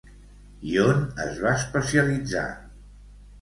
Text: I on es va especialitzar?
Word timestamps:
I 0.69 0.79
on 0.83 1.03
es 1.25 1.37
va 1.43 1.51
especialitzar? 1.59 2.47